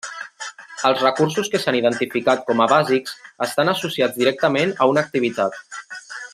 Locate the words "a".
2.65-2.67, 4.87-4.91